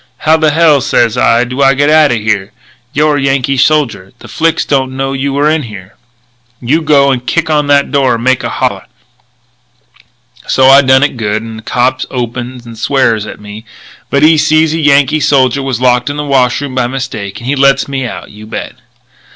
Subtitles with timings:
[0.25, 2.53] "'How the hell,' sez I, 'do I get out of here?'
[2.91, 4.13] 'You're a Yankee soldier.
[4.17, 5.93] The Flics don't know you were in here.
[6.59, 8.87] You go and kick on that door and make a holler.'
[10.47, 13.63] "So I done it good; and a cop opens and swears at me,
[14.09, 17.37] but when he sees a Yankee soldier was locked in the wash room by mistake,
[17.37, 18.73] he lets me out, you bet."